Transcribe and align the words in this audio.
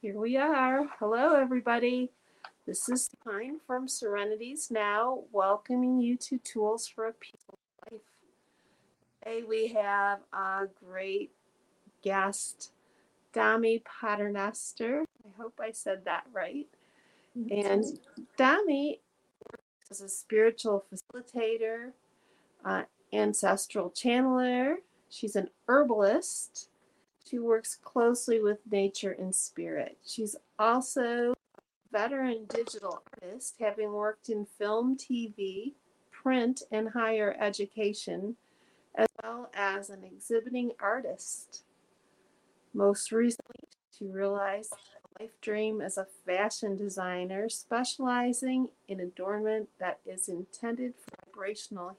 Here 0.00 0.16
we 0.16 0.36
are. 0.36 0.86
Hello, 1.00 1.34
everybody. 1.34 2.12
This 2.68 2.88
is 2.88 3.10
Pine 3.24 3.58
from 3.66 3.88
Serenities 3.88 4.70
Now, 4.70 5.24
welcoming 5.32 6.00
you 6.00 6.16
to 6.18 6.38
Tools 6.38 6.86
for 6.86 7.08
a 7.08 7.12
Peaceful 7.14 7.58
Life. 7.90 8.02
Today 9.24 9.42
we 9.42 9.66
have 9.74 10.20
a 10.32 10.68
great 10.86 11.32
guest, 12.00 12.70
Dami 13.34 13.82
Paternoster. 13.82 15.04
I 15.24 15.42
hope 15.42 15.58
I 15.60 15.72
said 15.72 16.04
that 16.04 16.26
right. 16.32 16.68
And 17.34 17.84
Dami 18.38 19.00
is 19.90 20.00
a 20.00 20.08
spiritual 20.08 20.84
facilitator, 20.94 21.90
uh, 22.64 22.82
ancestral 23.12 23.90
channeler. 23.90 24.76
She's 25.10 25.34
an 25.34 25.48
herbalist. 25.66 26.68
She 27.28 27.38
works 27.38 27.76
closely 27.76 28.40
with 28.40 28.58
nature 28.70 29.12
and 29.12 29.34
spirit. 29.34 29.98
She's 30.06 30.34
also 30.58 31.32
a 31.32 31.92
veteran 31.92 32.46
digital 32.48 33.02
artist, 33.12 33.56
having 33.60 33.92
worked 33.92 34.30
in 34.30 34.46
film, 34.46 34.96
TV, 34.96 35.74
print, 36.10 36.62
and 36.72 36.88
higher 36.88 37.36
education, 37.38 38.36
as 38.94 39.08
well 39.22 39.50
as 39.54 39.90
an 39.90 40.04
exhibiting 40.04 40.72
artist. 40.80 41.64
Most 42.72 43.12
recently, 43.12 43.56
she 43.96 44.06
realized 44.06 44.72
a 44.72 45.22
life 45.22 45.38
dream 45.42 45.82
as 45.82 45.98
a 45.98 46.06
fashion 46.24 46.76
designer, 46.76 47.48
specializing 47.50 48.68
in 48.86 49.00
adornment 49.00 49.68
that 49.78 49.98
is 50.06 50.28
intended 50.28 50.94
for 50.96 51.26
vibrational 51.26 51.96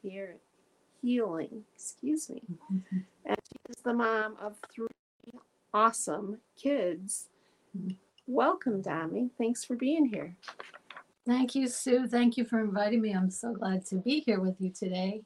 healing. 1.02 1.64
Excuse 1.76 2.30
me. 2.30 2.42
Mm-hmm. 2.72 2.98
And 3.26 3.38
she 3.48 3.60
is 3.70 3.84
the 3.84 3.94
mom 3.94 4.36
of 4.42 4.56
three 4.74 4.88
awesome 5.74 6.40
kids. 6.62 7.28
Welcome, 8.28 8.82
Dami. 8.82 9.30
Thanks 9.38 9.64
for 9.64 9.76
being 9.76 10.06
here. 10.06 10.36
Thank 11.26 11.56
you, 11.56 11.68
Sue. 11.68 12.08
Thank 12.08 12.38
you 12.38 12.46
for 12.46 12.60
inviting 12.60 13.02
me. 13.02 13.14
I'm 13.14 13.30
so 13.30 13.54
glad 13.54 13.86
to 13.88 13.96
be 13.96 14.22
here 14.22 14.40
with 14.40 14.56
you 14.60 14.72
today. 14.72 15.22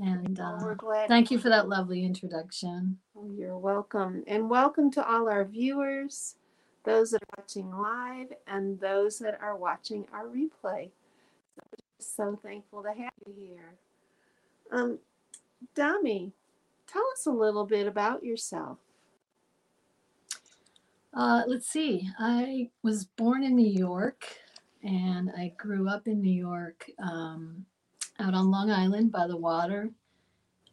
And 0.00 0.40
uh, 0.40 0.58
we're 0.60 0.74
glad. 0.74 1.08
thank 1.08 1.30
you 1.30 1.38
for 1.38 1.48
that 1.48 1.68
lovely 1.68 2.04
introduction. 2.04 2.98
Oh, 3.16 3.30
you're 3.36 3.58
welcome. 3.58 4.24
And 4.26 4.50
welcome 4.50 4.90
to 4.92 5.08
all 5.08 5.28
our 5.28 5.44
viewers, 5.44 6.36
those 6.84 7.12
that 7.12 7.22
are 7.22 7.42
watching 7.42 7.70
live, 7.70 8.28
and 8.48 8.80
those 8.80 9.18
that 9.20 9.38
are 9.40 9.56
watching 9.56 10.04
our 10.12 10.26
replay. 10.26 10.90
So, 11.54 11.62
so 12.00 12.40
thankful 12.42 12.82
to 12.82 12.88
have 12.88 13.12
you 13.26 13.34
here. 13.38 13.74
Um, 14.72 14.98
Dami, 15.76 16.32
tell 16.86 17.04
us 17.12 17.26
a 17.26 17.30
little 17.30 17.64
bit 17.64 17.86
about 17.86 18.24
yourself. 18.24 18.78
Uh, 21.14 21.42
let's 21.46 21.68
see. 21.68 22.08
I 22.18 22.70
was 22.82 23.04
born 23.04 23.44
in 23.44 23.54
New 23.54 23.68
York 23.68 24.26
and 24.82 25.30
I 25.30 25.52
grew 25.56 25.88
up 25.88 26.08
in 26.08 26.20
New 26.20 26.32
York 26.32 26.90
um, 26.98 27.64
out 28.18 28.34
on 28.34 28.50
Long 28.50 28.70
Island 28.70 29.12
by 29.12 29.28
the 29.28 29.36
water. 29.36 29.90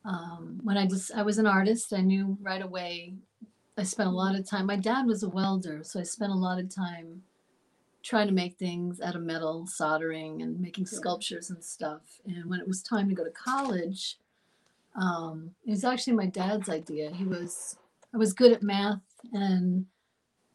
Um, 0.03 0.59
when 0.64 0.78
I 0.78 0.88
just 0.88 1.12
I 1.14 1.22
was 1.22 1.38
an 1.38 1.45
artist, 1.45 1.94
I 1.94 2.02
knew 2.02 2.38
right 2.42 2.62
away. 2.62 3.14
I 3.78 3.84
spent 3.84 4.09
a 4.09 4.12
lot 4.12 4.36
of 4.36 4.50
time. 4.50 4.66
My 4.66 4.75
dad 4.75 5.06
was 5.06 5.22
a 5.22 5.30
welder, 5.30 5.81
so 5.84 6.00
I 6.00 6.03
spent 6.03 6.31
a 6.31 6.36
lot 6.36 6.59
of 6.59 6.73
time 6.73 7.22
trying 8.02 8.28
to 8.28 8.34
make 8.34 8.58
things 8.58 9.00
out 9.00 9.16
of 9.16 9.22
metal, 9.22 9.67
soldering 9.67 10.42
and 10.42 10.59
making 10.59 10.88
sculptures 10.88 11.52
and 11.52 11.64
stuff. 11.64 12.02
And 12.25 12.50
when 12.50 12.59
it 12.59 12.67
was 12.67 12.81
time 12.81 13.08
to 13.09 13.16
go 13.16 13.23
to 13.23 13.30
college, 13.30 14.17
um, 15.00 15.52
it 15.66 15.69
was 15.69 15.84
actually 15.84 16.14
my 16.14 16.25
dad's 16.25 16.67
idea. 16.67 17.12
He 17.12 17.25
was 17.25 17.78
I 18.12 18.17
was 18.17 18.34
good 18.34 18.52
at 18.52 18.64
math 18.64 19.02
and 19.34 19.86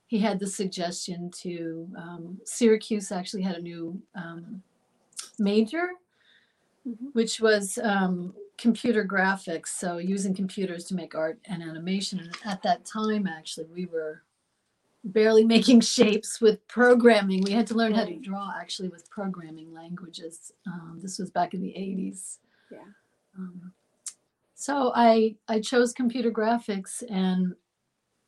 he 0.06 0.18
had 0.18 0.38
the 0.38 0.46
suggestion 0.46 1.30
to 1.42 1.88
um, 1.96 2.38
Syracuse 2.44 3.10
actually 3.10 3.42
had 3.42 3.56
a 3.56 3.62
new 3.62 4.00
um, 4.14 4.62
major, 5.38 5.88
Mhm. 6.86 7.12
which 7.14 7.40
was 7.40 7.78
um, 7.82 8.32
computer 8.56 9.04
graphics. 9.04 9.68
So 9.68 9.98
using 9.98 10.34
computers 10.34 10.84
to 10.84 10.94
make 10.94 11.16
art 11.16 11.40
and 11.46 11.60
animation. 11.62 12.20
And 12.20 12.32
at 12.44 12.62
that 12.62 12.84
time, 12.84 13.26
actually, 13.26 13.66
we 13.74 13.86
were 13.86 14.22
barely 15.02 15.44
making 15.56 15.80
shapes 15.80 16.40
with 16.40 16.66
programming. 16.68 17.42
We 17.42 17.50
had 17.50 17.66
to 17.68 17.74
learn 17.74 17.92
how 17.92 18.04
to 18.04 18.16
draw 18.16 18.52
actually 18.56 18.88
with 18.88 19.10
programming 19.10 19.72
languages. 19.74 20.52
Um, 20.66 21.00
this 21.02 21.18
was 21.18 21.30
back 21.30 21.54
in 21.54 21.60
the 21.60 21.74
80s. 21.76 22.38
Yeah. 22.70 22.78
Um, 23.36 23.72
so 24.54 24.92
I 24.94 25.34
I 25.48 25.60
chose 25.60 25.92
computer 25.92 26.30
graphics 26.30 27.02
and 27.10 27.54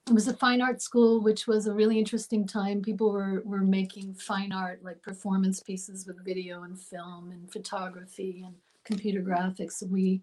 it 0.08 0.14
was 0.14 0.28
a 0.28 0.34
fine 0.34 0.62
art 0.62 0.80
school, 0.80 1.20
which 1.20 1.46
was 1.46 1.66
a 1.66 1.74
really 1.74 1.98
interesting 1.98 2.46
time. 2.46 2.82
People 2.82 3.12
were 3.12 3.42
were 3.44 3.60
making 3.60 4.14
fine 4.14 4.52
art 4.52 4.82
like 4.82 5.02
performance 5.02 5.60
pieces 5.60 6.06
with 6.06 6.24
video 6.24 6.62
and 6.62 6.78
film 6.78 7.30
and 7.30 7.50
photography 7.52 8.42
and 8.44 8.54
computer 8.84 9.20
graphics. 9.20 9.82
We 9.88 10.22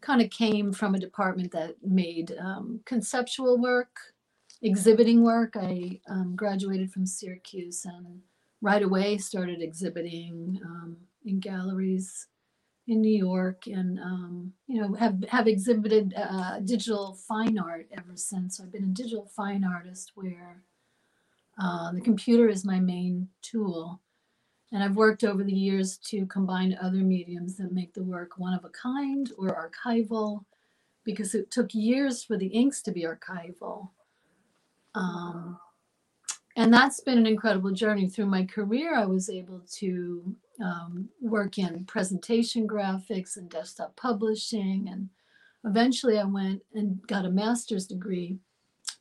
kind 0.00 0.20
of 0.20 0.30
came 0.30 0.72
from 0.72 0.94
a 0.94 0.98
department 0.98 1.52
that 1.52 1.76
made 1.82 2.36
um, 2.38 2.80
conceptual 2.84 3.58
work, 3.58 3.96
exhibiting 4.62 5.22
work. 5.22 5.54
I 5.56 6.00
um, 6.08 6.34
graduated 6.36 6.92
from 6.92 7.06
Syracuse 7.06 7.84
and 7.84 8.20
right 8.60 8.82
away 8.82 9.18
started 9.18 9.62
exhibiting 9.62 10.60
um, 10.64 10.96
in 11.24 11.38
galleries 11.38 12.26
in 12.88 13.00
New 13.00 13.16
York, 13.16 13.66
and 13.66 13.98
um, 13.98 14.52
you 14.66 14.80
know 14.80 14.94
have 14.94 15.22
have 15.28 15.48
exhibited 15.48 16.14
uh, 16.16 16.60
digital 16.60 17.14
fine 17.28 17.58
art 17.58 17.88
ever 17.92 18.16
since. 18.16 18.56
So 18.56 18.64
I've 18.64 18.72
been 18.72 18.84
a 18.84 18.86
digital 19.02 19.26
fine 19.34 19.64
artist 19.64 20.12
where 20.14 20.62
uh, 21.60 21.92
the 21.92 22.00
computer 22.00 22.48
is 22.48 22.64
my 22.64 22.78
main 22.78 23.28
tool, 23.42 24.00
and 24.72 24.82
I've 24.82 24.96
worked 24.96 25.24
over 25.24 25.42
the 25.42 25.52
years 25.52 25.98
to 26.10 26.26
combine 26.26 26.78
other 26.80 26.98
mediums 26.98 27.56
that 27.56 27.72
make 27.72 27.92
the 27.94 28.04
work 28.04 28.38
one 28.38 28.54
of 28.54 28.64
a 28.64 28.68
kind 28.70 29.32
or 29.36 29.48
archival, 29.48 30.44
because 31.04 31.34
it 31.34 31.50
took 31.50 31.74
years 31.74 32.22
for 32.22 32.36
the 32.36 32.46
inks 32.46 32.82
to 32.82 32.92
be 32.92 33.02
archival. 33.02 33.90
Um, 34.94 35.58
and 36.56 36.72
that's 36.72 37.00
been 37.00 37.18
an 37.18 37.26
incredible 37.26 37.70
journey 37.70 38.08
through 38.08 38.26
my 38.26 38.44
career. 38.44 38.96
I 38.96 39.04
was 39.04 39.28
able 39.28 39.60
to 39.76 40.34
um, 40.62 41.10
work 41.20 41.58
in 41.58 41.84
presentation 41.84 42.66
graphics 42.66 43.36
and 43.36 43.50
desktop 43.50 43.94
publishing. 43.94 44.88
And 44.90 45.10
eventually 45.64 46.18
I 46.18 46.24
went 46.24 46.62
and 46.74 47.06
got 47.06 47.26
a 47.26 47.30
master's 47.30 47.86
degree 47.86 48.38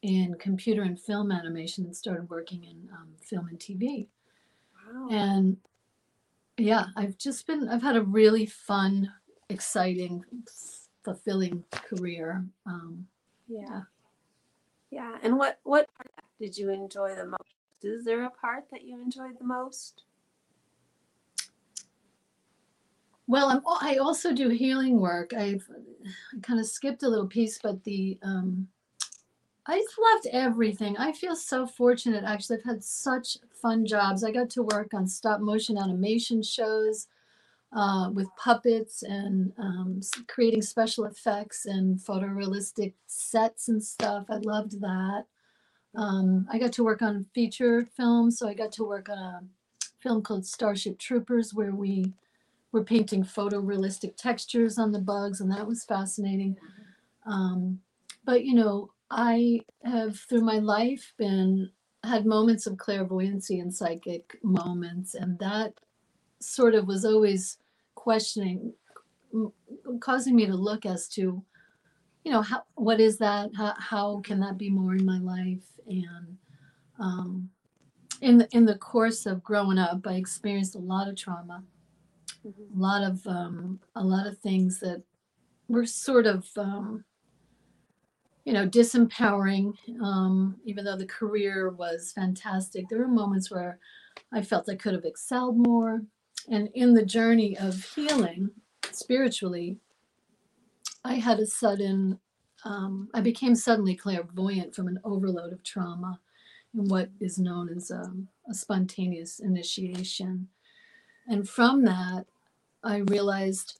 in 0.02 0.36
computer 0.38 0.84
and 0.84 1.00
film 1.00 1.32
animation 1.32 1.86
and 1.86 1.96
started 1.96 2.30
working 2.30 2.66
in 2.66 2.90
um, 2.92 3.08
film 3.22 3.48
and 3.48 3.58
TV. 3.58 4.08
Wow. 4.92 5.08
And 5.10 5.58
yeah, 6.58 6.88
I've 6.98 7.18
just 7.18 7.48
been, 7.48 7.70
I've 7.70 7.82
had 7.82 7.96
a 7.96 8.02
really 8.02 8.48
fun, 8.48 9.14
exciting, 9.50 10.26
fulfilling 11.06 11.64
career. 11.72 12.44
Um, 12.66 13.08
Yeah. 13.48 13.84
Yeah. 14.92 15.18
And 15.24 15.38
what 15.38 15.60
what 15.64 15.90
did 16.46 16.56
you 16.56 16.70
enjoy 16.70 17.16
the 17.16 17.26
most? 17.26 17.42
Is 17.82 18.06
there 18.06 18.24
a 18.24 18.30
part 18.30 18.66
that 18.72 18.84
you 18.84 19.02
enjoyed 19.02 19.40
the 19.40 19.46
most? 19.46 20.04
Well, 23.26 23.50
I'm, 23.50 23.62
I 23.82 23.98
also 23.98 24.32
do 24.32 24.50
healing 24.50 25.00
work. 25.00 25.34
I've 25.34 25.68
I 26.06 26.40
kind 26.44 26.60
of 26.60 26.68
skipped 26.68 27.02
a 27.02 27.10
little 27.10 27.26
piece, 27.26 27.58
but 27.58 27.84
the 27.84 28.20
um, 28.22 28.68
I 29.66 29.80
just 29.80 29.96
loved 29.98 30.28
everything. 30.32 30.96
I 30.98 31.14
feel 31.14 31.36
so 31.36 31.66
fortunate. 31.66 32.24
Actually, 32.24 32.60
I've 32.60 32.66
had 32.66 32.84
such 32.84 33.40
fun 33.60 33.84
jobs. 33.84 34.24
I 34.24 34.30
got 34.30 34.52
to 34.52 34.62
work 34.62 34.94
on 34.94 35.08
stop 35.08 35.42
motion 35.42 35.80
animation 35.80 36.44
shows 36.44 37.08
uh, 37.76 38.12
with 38.14 38.28
puppets 38.38 39.02
and 39.02 39.52
um, 39.58 40.00
creating 40.28 40.62
special 40.62 41.06
effects 41.06 41.66
and 41.66 41.98
photorealistic 41.98 42.94
sets 43.08 43.68
and 43.68 43.84
stuff. 43.84 44.26
I 44.30 44.38
loved 44.38 44.80
that. 44.82 45.26
Um, 45.96 46.48
I 46.52 46.58
got 46.58 46.74
to 46.74 46.84
work 46.84 47.02
on 47.02 47.26
feature 47.34 47.88
films, 47.96 48.38
so 48.38 48.48
I 48.48 48.54
got 48.54 48.72
to 48.74 48.84
work 48.84 49.10
on 49.10 49.18
a 49.18 49.42
film 50.02 50.22
called 50.22 50.46
Starship 50.46 51.00
Troopers, 51.00 51.54
where 51.54 51.72
we 51.72 52.14
were 52.72 52.84
painting 52.84 53.24
photorealistic 53.24 54.16
textures 54.18 54.78
on 54.78 54.92
the 54.92 55.00
bugs, 55.00 55.42
and 55.42 55.52
that 55.52 55.66
was 55.66 55.86
fascinating. 55.86 56.58
Um, 57.26 57.80
but 58.26 58.44
you 58.44 58.54
know, 58.54 58.92
I 59.10 59.62
have 59.84 60.18
through 60.18 60.42
my 60.42 60.60
life 60.60 61.14
been 61.18 61.70
had 62.04 62.26
moments 62.26 62.68
of 62.68 62.78
clairvoyancy 62.78 63.60
and 63.60 63.74
psychic 63.74 64.38
moments, 64.44 65.16
and 65.16 65.40
that 65.40 65.74
sort 66.40 66.76
of 66.76 66.88
was 66.88 67.06
always 67.06 67.58
questioning, 67.96 68.74
causing 70.00 70.36
me 70.36 70.46
to 70.46 70.56
look 70.56 70.86
as 70.86 71.08
to, 71.10 71.44
you 72.26 72.32
know, 72.32 72.42
how 72.42 72.64
what 72.76 73.00
is 73.00 73.18
that? 73.20 73.52
How, 73.56 73.74
how 73.78 74.22
can 74.22 74.40
that 74.42 74.58
be 74.58 74.70
more 74.70 74.96
in 74.96 75.06
my 75.06 75.20
life? 75.20 75.64
And 75.88 76.38
um, 77.00 77.50
in 78.22 78.38
the, 78.40 78.50
in 78.52 78.66
the 78.66 78.76
course 78.76 79.26
of 79.26 79.44
growing 79.44 79.78
up, 79.78 80.06
I 80.06 80.16
experienced 80.16 80.76
a 80.76 80.80
lot 80.80 81.08
of 81.08 81.16
trauma 81.16 81.64
Mhm. 82.46 82.78
a 82.78 82.80
lot 82.80 83.04
of 83.04 83.26
um, 83.26 83.80
a 83.96 84.04
lot 84.04 84.28
of 84.28 84.38
things 84.38 84.80
that 84.80 85.02
were 85.68 85.86
sort 85.86 86.28
of 86.28 86.48
um, 86.58 87.04
you 88.44 88.54
know, 88.54 88.68
disempowering. 88.68 89.74
Um, 90.02 90.58
even 90.66 90.86
though 90.86 90.98
the 90.98 91.08
career 91.08 91.72
was 91.72 92.12
fantastic, 92.12 92.88
there 92.88 93.00
were 93.00 93.08
moments 93.08 93.50
where 93.50 93.80
I 94.32 94.44
felt 94.44 94.70
I 94.70 94.76
could 94.76 94.94
have 94.94 95.06
excelled 95.06 95.58
more. 95.58 96.02
And 96.50 96.70
in 96.76 96.94
the 96.94 97.06
journey 97.06 97.58
of 97.58 97.84
healing 97.84 98.52
spiritually, 98.92 99.78
I 101.06 101.16
had 101.16 101.40
a 101.40 101.46
sudden, 101.46 102.20
um, 102.66 103.10
I 103.14 103.22
became 103.22 103.56
suddenly 103.56 103.96
clairvoyant 103.96 104.74
from 104.74 104.88
an 104.88 105.00
overload 105.04 105.54
of 105.54 105.64
trauma 105.64 106.20
and 106.74 106.90
what 106.90 107.10
is 107.20 107.38
known 107.38 107.70
as 107.70 107.92
um, 107.92 108.28
a 108.50 108.56
spontaneous 108.56 109.40
initiation. 109.40 110.48
And 111.28 111.48
from 111.48 111.86
that, 111.86 112.26
I 112.84 112.98
realized 112.98 113.78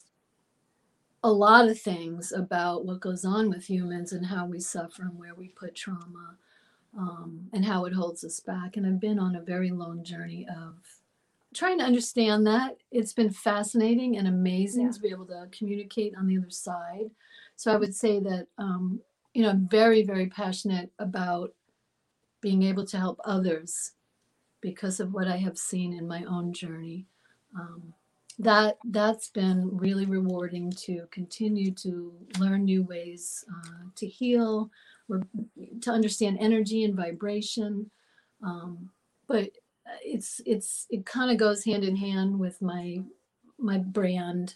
a 1.24 1.32
lot 1.32 1.68
of 1.68 1.82
things 1.82 2.32
about 2.32 2.86
what 2.86 3.00
goes 3.00 3.26
on 3.26 3.50
with 3.50 3.68
humans 3.68 4.14
and 4.14 4.28
how 4.28 4.46
we 4.46 4.60
suffer 4.60 5.02
and 5.02 5.18
where 5.18 5.34
we 5.34 5.48
put 5.48 5.76
trauma 5.76 6.38
um, 6.96 7.50
and 7.54 7.66
how 7.66 7.86
it 7.86 7.94
holds 7.94 8.24
us 8.24 8.40
back. 8.40 8.78
And 8.78 8.86
I've 8.86 9.00
been 9.00 9.18
on 9.18 9.36
a 9.36 9.42
very 9.42 9.72
long 9.72 10.04
journey 10.04 10.48
of 10.48 10.76
trying 11.56 11.80
to 11.80 11.86
understand 11.86 12.46
that. 12.46 12.78
It's 12.92 13.14
been 13.14 13.32
fascinating 13.32 14.18
and 14.18 14.28
amazing 14.28 14.86
Yeah. 14.86 14.92
to 14.92 15.00
be 15.00 15.10
able 15.10 15.26
to 15.28 15.48
communicate 15.52 16.14
on 16.16 16.28
the 16.28 16.38
other 16.38 16.50
side. 16.50 17.10
So 17.56 17.72
I 17.72 17.78
would 17.78 17.96
say 17.96 18.20
that, 18.20 18.48
um, 18.58 19.02
you 19.34 19.42
know, 19.42 19.50
I'm 19.50 19.68
very, 19.68 20.04
very 20.04 20.28
passionate 20.28 20.92
about 21.00 21.54
being 22.42 22.64
able 22.64 22.86
to 22.86 22.98
help 22.98 23.20
others 23.26 23.94
because 24.62 25.00
of 25.00 25.14
what 25.14 25.28
I 25.28 25.38
have 25.38 25.58
seen 25.58 25.94
in 25.94 26.08
my 26.08 26.24
own 26.26 26.54
journey. 26.54 27.08
Um, 27.58 27.94
that 28.40 28.78
that's 28.86 29.30
been 29.30 29.70
really 29.78 30.06
rewarding 30.06 30.70
to 30.72 31.08
continue 31.12 31.72
to 31.72 32.14
learn 32.38 32.66
new 32.66 32.84
ways 32.84 33.46
uh, 33.50 33.86
to 33.96 34.08
heal 34.08 34.70
or 35.08 35.22
to 35.82 35.92
understand 35.92 36.38
energy 36.42 36.84
and 36.84 36.96
vibration. 36.96 37.90
Um, 38.44 38.90
but 39.28 39.52
it's 40.04 40.42
it's 40.46 40.88
it 40.90 41.06
kind 41.06 41.32
of 41.32 41.38
goes 41.38 41.66
hand 41.66 41.84
in 41.84 41.96
hand 41.96 42.40
with 42.40 42.62
my 42.62 43.00
my 43.60 43.78
brand. 43.80 44.56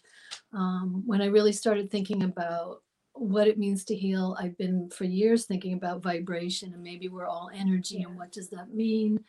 Um, 0.54 1.04
when 1.06 1.22
I 1.22 1.28
really 1.28 1.54
started 1.54 1.92
thinking 1.92 2.24
about 2.24 2.84
what 3.14 3.48
it 3.48 3.58
means 3.60 3.84
to 3.86 3.96
heal, 3.96 4.38
I've 4.40 4.58
been 4.58 4.90
for 4.90 5.06
years 5.06 5.46
thinking 5.46 5.74
about 5.74 6.04
vibration 6.04 6.74
and 6.74 6.84
maybe 6.84 7.10
we're 7.10 7.26
all 7.28 7.50
energy 7.54 8.04
and 8.04 8.18
what 8.18 8.32
does 8.32 8.50
that 8.50 8.74
mean? 8.74 9.24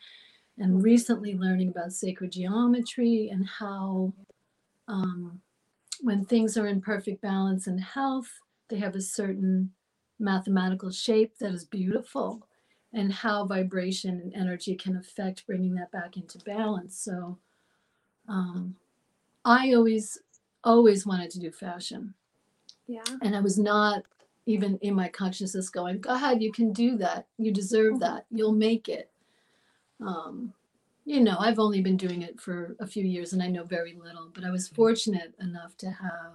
And 0.57 0.83
recently 0.83 1.35
learning 1.37 1.69
about 1.69 1.93
sacred 1.93 2.31
geometry 2.33 3.29
and 3.31 3.47
how 3.47 4.13
um, 4.87 5.41
when 6.01 6.25
things 6.25 6.57
are 6.57 6.67
in 6.67 6.81
perfect 6.81 7.21
balance 7.21 7.67
and 7.67 7.79
health, 7.81 8.29
they 8.69 8.77
have 8.77 8.95
a 8.95 9.01
certain 9.01 9.71
mathematical 10.19 10.91
shape 10.91 11.33
that 11.39 11.53
is 11.53 11.65
beautiful, 11.65 12.47
and 12.93 13.13
how 13.13 13.45
vibration 13.45 14.19
and 14.21 14.33
energy 14.35 14.75
can 14.75 14.95
affect 14.97 15.45
bringing 15.47 15.75
that 15.75 15.91
back 15.91 16.17
into 16.17 16.39
balance. 16.39 16.97
So, 16.99 17.39
um, 18.27 18.77
I 19.45 19.73
always, 19.73 20.19
always 20.63 21.05
wanted 21.05 21.31
to 21.31 21.39
do 21.39 21.51
fashion, 21.51 22.15
Yeah. 22.87 23.19
and 23.21 23.35
I 23.35 23.41
was 23.41 23.57
not 23.57 24.03
even 24.45 24.77
in 24.79 24.95
my 24.95 25.09
consciousness 25.09 25.69
going, 25.69 25.99
"Go 26.01 26.13
ahead, 26.13 26.41
you 26.43 26.51
can 26.51 26.73
do 26.73 26.97
that. 26.97 27.27
You 27.37 27.51
deserve 27.51 27.95
Mhm. 27.95 27.99
that. 27.99 28.25
You'll 28.31 28.53
make 28.53 28.89
it." 28.89 29.11
Um, 29.99 30.53
you 31.05 31.21
know, 31.21 31.37
I've 31.39 31.59
only 31.59 31.81
been 31.81 31.97
doing 31.97 32.21
it 32.21 32.39
for 32.39 32.75
a 32.79 32.87
few 32.87 33.03
years 33.05 33.33
and 33.33 33.41
I 33.43 33.47
know 33.47 33.63
very 33.63 33.93
little, 33.95 34.29
but 34.33 34.43
I 34.43 34.51
was 34.51 34.67
fortunate 34.67 35.35
enough 35.39 35.77
to 35.77 35.91
have 35.91 36.33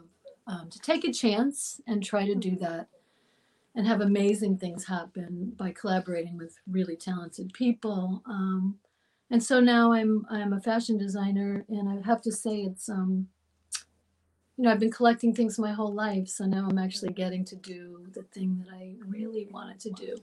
um, 0.49 0.71
to 0.71 0.79
take 0.81 1.05
a 1.05 1.13
chance 1.13 1.81
and 1.89 2.03
try 2.05 2.25
to 2.27 2.35
do 2.37 2.57
that 2.57 2.89
and 3.77 3.87
have 3.87 4.01
amazing 4.01 4.59
things 4.59 4.87
happen 4.87 5.53
by 5.57 5.71
collaborating 5.71 6.37
with 6.37 6.57
really 6.69 6.97
talented 6.97 7.53
people. 7.53 8.23
Um, 8.27 8.77
and 9.31 9.43
so 9.43 9.61
now 9.61 9.93
I'm 9.93 10.27
I'm 10.31 10.55
a 10.55 10.61
fashion 10.61 10.99
designer, 10.99 11.65
and 11.69 11.89
I 11.89 12.07
have 12.07 12.23
to 12.23 12.33
say 12.33 12.63
it's 12.63 12.89
um, 12.89 13.29
you 14.57 14.65
know 14.65 14.73
I've 14.73 14.81
been 14.81 14.91
collecting 14.91 15.35
things 15.35 15.59
my 15.59 15.73
whole 15.73 15.93
life, 15.93 16.29
so 16.29 16.47
now 16.47 16.67
I'm 16.71 16.79
actually 16.79 17.13
getting 17.13 17.45
to 17.47 17.57
do 17.57 18.07
the 18.15 18.23
thing 18.23 18.65
that 18.65 18.75
I 18.75 18.95
really 19.07 19.49
wanted 19.51 19.81
to 19.81 19.91
do. 19.91 20.17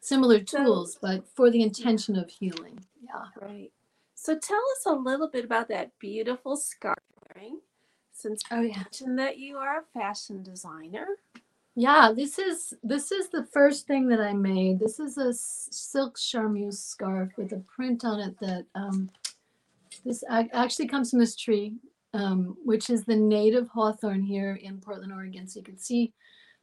Similar 0.00 0.40
tools, 0.40 0.98
but 1.00 1.24
for 1.36 1.50
the 1.50 1.62
intention 1.62 2.16
of 2.16 2.28
healing. 2.30 2.80
Yeah. 3.02 3.26
Right. 3.40 3.70
So 4.14 4.38
tell 4.38 4.62
us 4.78 4.86
a 4.86 4.92
little 4.92 5.28
bit 5.28 5.44
about 5.44 5.68
that 5.68 5.92
beautiful 5.98 6.56
scarf 6.56 6.98
wearing. 7.34 7.60
Since 8.12 8.42
Oh 8.50 8.62
you 8.62 8.68
yeah. 8.68 8.78
mentioned 8.78 9.18
that 9.18 9.38
you 9.38 9.58
are 9.58 9.80
a 9.80 10.00
fashion 10.00 10.42
designer. 10.42 11.06
Yeah, 11.74 12.12
this 12.14 12.38
is 12.38 12.74
this 12.82 13.10
is 13.10 13.30
the 13.30 13.46
first 13.46 13.86
thing 13.86 14.08
that 14.08 14.20
I 14.20 14.34
made. 14.34 14.78
This 14.78 15.00
is 15.00 15.16
a 15.16 15.32
silk 15.32 16.18
charmeuse 16.18 16.78
scarf 16.78 17.30
with 17.38 17.52
a 17.52 17.64
print 17.74 18.04
on 18.04 18.20
it 18.20 18.38
that 18.40 18.66
um, 18.74 19.08
this 20.04 20.22
actually 20.28 20.88
comes 20.88 21.10
from 21.10 21.20
this 21.20 21.34
tree, 21.34 21.74
um, 22.12 22.56
which 22.62 22.90
is 22.90 23.04
the 23.04 23.16
native 23.16 23.68
hawthorn 23.68 24.22
here 24.22 24.58
in 24.62 24.80
Portland, 24.80 25.12
Oregon. 25.12 25.48
So 25.48 25.60
you 25.60 25.64
can 25.64 25.78
see 25.78 26.12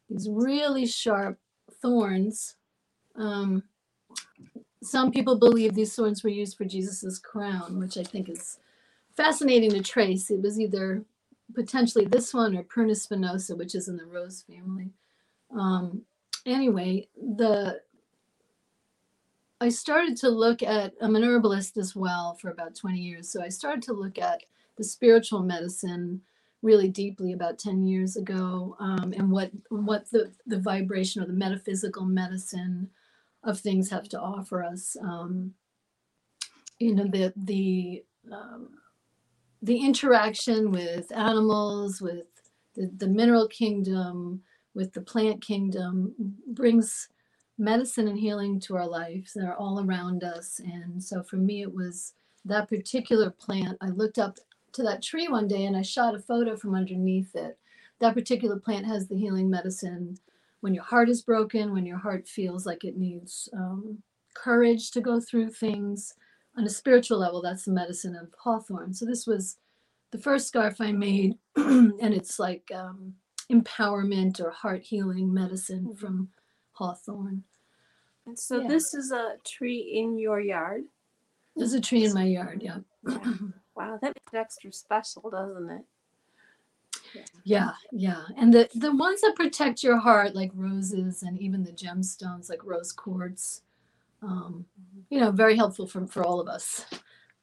these 0.08 0.28
really 0.30 0.86
sharp 0.86 1.38
thorns. 1.82 2.54
Um, 3.16 3.64
some 4.82 5.10
people 5.10 5.36
believe 5.36 5.74
these 5.74 5.94
thorns 5.94 6.22
were 6.22 6.30
used 6.30 6.56
for 6.56 6.64
Jesus's 6.64 7.18
crown, 7.18 7.80
which 7.80 7.98
I 7.98 8.04
think 8.04 8.28
is 8.28 8.58
fascinating 9.16 9.70
to 9.70 9.82
trace. 9.82 10.30
It 10.30 10.40
was 10.40 10.60
either 10.60 11.04
potentially 11.52 12.04
this 12.04 12.32
one 12.32 12.56
or 12.56 12.62
Prunus 12.62 13.08
spinosa, 13.08 13.58
which 13.58 13.74
is 13.74 13.88
in 13.88 13.96
the 13.96 14.06
rose 14.06 14.42
family. 14.42 14.92
Um, 15.56 16.02
anyway, 16.46 17.08
the 17.16 17.80
I 19.60 19.68
started 19.68 20.16
to 20.18 20.30
look 20.30 20.62
at 20.62 20.94
I'm 21.00 21.16
an 21.16 21.24
herbalist 21.24 21.76
as 21.76 21.94
well 21.94 22.34
for 22.40 22.50
about 22.50 22.74
20 22.74 22.98
years. 22.98 23.28
So 23.30 23.42
I 23.42 23.48
started 23.48 23.82
to 23.84 23.92
look 23.92 24.18
at 24.18 24.42
the 24.78 24.84
spiritual 24.84 25.40
medicine 25.42 26.22
really 26.62 26.88
deeply 26.88 27.32
about 27.32 27.58
10 27.58 27.86
years 27.86 28.16
ago 28.16 28.76
um, 28.80 29.14
and 29.16 29.30
what 29.30 29.50
what 29.68 30.10
the, 30.10 30.30
the 30.46 30.58
vibration 30.58 31.22
or 31.22 31.26
the 31.26 31.32
metaphysical 31.32 32.04
medicine 32.04 32.90
of 33.44 33.58
things 33.58 33.90
have 33.90 34.08
to 34.08 34.20
offer 34.20 34.62
us. 34.62 34.96
Um, 35.02 35.54
you 36.78 36.94
know, 36.94 37.04
the 37.04 37.32
the 37.36 38.04
um, 38.32 38.70
the 39.62 39.76
interaction 39.76 40.70
with 40.70 41.14
animals, 41.14 42.00
with 42.00 42.26
the, 42.74 42.90
the 42.96 43.08
mineral 43.08 43.46
kingdom, 43.48 44.42
with 44.74 44.92
the 44.92 45.00
plant 45.00 45.42
kingdom 45.42 46.14
brings 46.48 47.08
medicine 47.58 48.08
and 48.08 48.18
healing 48.18 48.58
to 48.60 48.76
our 48.76 48.88
lives. 48.88 49.32
They're 49.34 49.56
all 49.56 49.84
around 49.84 50.24
us. 50.24 50.60
And 50.60 51.02
so 51.02 51.22
for 51.22 51.36
me, 51.36 51.62
it 51.62 51.72
was 51.72 52.14
that 52.44 52.68
particular 52.68 53.30
plant. 53.30 53.76
I 53.80 53.88
looked 53.88 54.18
up 54.18 54.38
to 54.72 54.82
that 54.84 55.02
tree 55.02 55.28
one 55.28 55.48
day 55.48 55.64
and 55.66 55.76
I 55.76 55.82
shot 55.82 56.14
a 56.14 56.18
photo 56.18 56.56
from 56.56 56.74
underneath 56.74 57.34
it. 57.34 57.58
That 58.00 58.14
particular 58.14 58.58
plant 58.58 58.86
has 58.86 59.08
the 59.08 59.16
healing 59.16 59.50
medicine 59.50 60.16
when 60.60 60.74
your 60.74 60.84
heart 60.84 61.08
is 61.08 61.22
broken, 61.22 61.72
when 61.72 61.86
your 61.86 61.98
heart 61.98 62.28
feels 62.28 62.66
like 62.66 62.84
it 62.84 62.96
needs 62.96 63.48
um, 63.54 63.98
courage 64.34 64.90
to 64.92 65.00
go 65.00 65.20
through 65.20 65.50
things. 65.50 66.14
On 66.56 66.64
a 66.64 66.70
spiritual 66.70 67.18
level, 67.18 67.40
that's 67.40 67.64
the 67.64 67.72
medicine 67.72 68.16
of 68.16 68.28
hawthorn. 68.38 68.92
So 68.92 69.06
this 69.06 69.26
was 69.26 69.56
the 70.10 70.18
first 70.18 70.48
scarf 70.48 70.80
I 70.80 70.92
made, 70.92 71.34
and 71.56 72.14
it's 72.14 72.38
like 72.38 72.70
um, 72.74 73.14
empowerment 73.50 74.40
or 74.40 74.50
heart 74.50 74.82
healing 74.82 75.32
medicine 75.32 75.86
Mhm. 75.88 75.98
from 75.98 76.32
hawthorn. 76.72 77.44
And 78.26 78.38
so 78.38 78.60
Yeah. 78.60 78.68
this 78.68 78.94
is 78.94 79.10
a 79.12 79.38
tree 79.44 79.80
in 79.80 80.18
your 80.18 80.40
yard. 80.40 80.84
There's 81.56 81.74
a 81.74 81.80
tree 81.80 82.04
in 82.04 82.14
my 82.14 82.24
yard, 82.24 82.62
yeah. 82.62 82.80
Yeah. 83.02 83.34
Wow, 83.76 83.98
that 84.02 84.14
makes 84.14 84.32
it 84.34 84.36
extra 84.36 84.72
special, 84.72 85.30
doesn't 85.30 85.70
it? 85.70 85.86
Yeah, 87.44 87.72
yeah. 87.92 88.26
And 88.36 88.52
the 88.52 88.68
the 88.74 88.94
ones 88.94 89.22
that 89.22 89.34
protect 89.36 89.82
your 89.82 89.96
heart, 89.96 90.34
like 90.34 90.50
roses 90.54 91.22
and 91.22 91.40
even 91.40 91.64
the 91.64 91.72
gemstones, 91.72 92.50
like 92.50 92.62
rose 92.64 92.92
quartz, 92.92 93.62
um, 94.22 94.66
you 95.08 95.18
know, 95.18 95.30
very 95.30 95.56
helpful 95.56 95.86
for 95.86 96.06
for 96.06 96.24
all 96.24 96.40
of 96.40 96.48
us. 96.48 96.84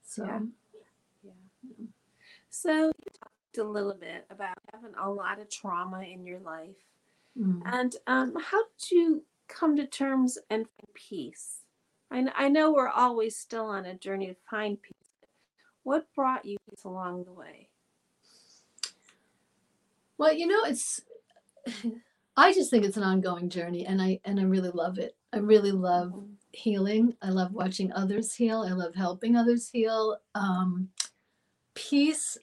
So 0.04 0.26
Yeah. 0.26 0.40
So 2.50 2.88
you 2.88 3.12
talked 3.20 3.34
a 3.58 3.64
little 3.64 3.94
bit 3.96 4.26
about 4.30 4.58
having 4.74 4.94
a 5.02 5.10
lot 5.10 5.40
of 5.40 5.50
trauma 5.50 6.02
in 6.02 6.26
your 6.26 6.40
life. 6.40 6.76
mm. 7.38 7.62
And 7.66 7.96
um, 8.08 8.36
how 8.42 8.64
did 8.80 8.92
you 8.92 9.26
come 9.48 9.76
to 9.78 9.88
terms 9.88 10.38
and 10.50 10.66
find 10.68 10.94
peace? 10.94 11.60
I, 12.12 12.26
I 12.36 12.50
know 12.50 12.72
we're 12.72 12.90
always 12.90 13.36
still 13.38 13.66
on 13.68 13.86
a 13.86 13.96
journey 13.96 14.28
to 14.28 14.36
find 14.50 14.82
peace. 14.82 14.94
What 15.84 16.08
brought 16.16 16.46
you 16.46 16.58
peace 16.70 16.84
along 16.86 17.26
the 17.26 17.34
way? 17.34 17.70
well, 20.18 20.34
you 20.34 20.48
know, 20.48 20.64
it's 20.66 21.02
I 22.38 22.54
just 22.54 22.70
think 22.70 22.86
it's 22.86 22.98
an 22.98 23.04
ongoing 23.04 23.50
journey, 23.50 23.86
and 23.86 24.02
I 24.02 24.20
and 24.26 24.40
I 24.40 24.44
really 24.44 24.70
love 24.72 25.00
it. 25.00 25.16
I 25.34 25.38
really 25.40 25.72
love 25.72 26.14
Mhm. 26.14 26.36
healing. 26.52 27.16
I 27.22 27.30
love 27.30 27.52
watching 27.54 27.92
others 27.94 28.34
heal. 28.36 28.62
I 28.68 28.74
love 28.74 28.96
helping 28.96 29.36
others 29.36 29.70
heal. 29.70 30.18
Um, 30.36 30.90
peace. 31.76 32.38